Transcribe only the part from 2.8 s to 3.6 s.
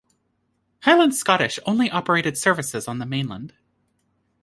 on the mainland.